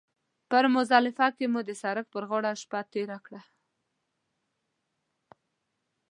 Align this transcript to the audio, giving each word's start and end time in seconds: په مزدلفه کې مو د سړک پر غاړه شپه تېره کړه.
په 0.49 0.57
مزدلفه 0.75 1.27
کې 1.37 1.45
مو 1.53 1.61
د 1.67 1.71
سړک 1.81 2.05
پر 2.13 2.23
غاړه 2.29 2.51
شپه 2.61 2.79
تېره 2.91 3.17
کړه. 3.25 3.41